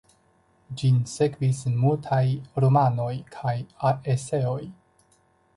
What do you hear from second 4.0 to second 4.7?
eseoj.